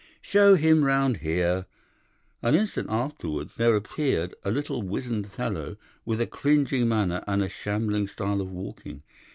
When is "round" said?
0.83-1.17